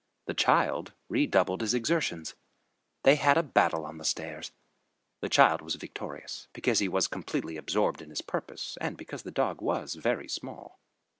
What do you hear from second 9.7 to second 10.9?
very small.